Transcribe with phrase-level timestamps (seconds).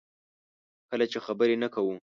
[0.89, 1.95] کله چې خبرې نه کوو.